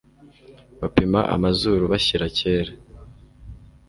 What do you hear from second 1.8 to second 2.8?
bashyira kera